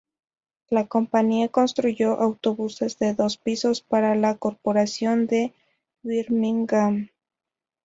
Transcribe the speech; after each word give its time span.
La 0.71 0.87
compañía 0.87 1.49
construyó 1.49 2.13
autobuses 2.19 2.97
de 2.97 3.13
dos 3.13 3.37
pisos 3.37 3.81
para 3.81 4.15
la 4.15 4.35
Corporación 4.35 5.27
de 5.27 5.53
Birmingham. 6.01 7.09